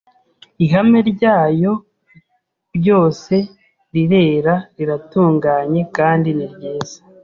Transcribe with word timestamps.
Ihame 0.65 0.99
ryayo 1.11 1.73
ryose 2.77 3.35
rirera, 3.93 4.55
riratunganye 4.77 5.81
kandi 5.97 6.29
ni 6.37 6.45
ryiza. 6.53 6.97